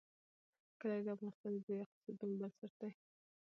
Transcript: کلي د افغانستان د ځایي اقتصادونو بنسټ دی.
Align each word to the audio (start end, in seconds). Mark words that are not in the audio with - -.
کلي 0.79 0.99
د 1.03 1.07
افغانستان 1.15 1.51
د 1.55 1.59
ځایي 1.67 1.81
اقتصادونو 1.83 2.35
بنسټ 2.39 2.73
دی. 2.79 2.89